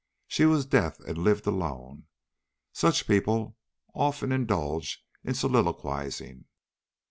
She 0.27 0.45
was 0.45 0.65
deaf 0.65 0.99
and 1.01 1.15
lived 1.19 1.45
alone. 1.45 2.07
Such 2.73 3.05
people 3.05 3.55
often 3.93 4.31
indulge 4.31 5.05
in 5.23 5.35
soliloquizing." 5.35 6.45